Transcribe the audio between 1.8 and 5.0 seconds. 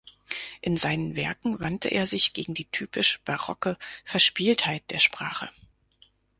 er sich gegen die typisch barocke Verspieltheit der